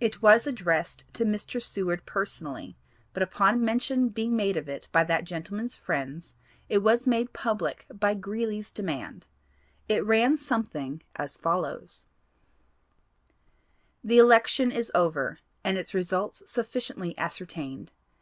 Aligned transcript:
It 0.00 0.22
was 0.22 0.46
addressed 0.46 1.04
to 1.12 1.26
Mr. 1.26 1.62
Seward 1.62 2.06
personally, 2.06 2.78
but 3.12 3.22
upon 3.22 3.62
mention 3.62 4.08
being 4.08 4.34
made 4.34 4.56
of 4.56 4.70
it 4.70 4.88
by 4.90 5.04
that 5.04 5.24
gentlemen's 5.24 5.76
friends, 5.76 6.34
it 6.70 6.78
was 6.78 7.06
made 7.06 7.34
public 7.34 7.84
by 7.92 8.14
Greeley's 8.14 8.70
demand. 8.70 9.26
It 9.86 10.02
ran 10.02 10.38
something 10.38 11.02
as 11.14 11.36
follows: 11.36 12.06
"The 14.02 14.16
election 14.16 14.72
is 14.72 14.90
over, 14.94 15.40
and 15.62 15.76
its 15.76 15.92
results 15.92 16.42
sufficiently 16.50 17.14
ascertained. 17.18 17.92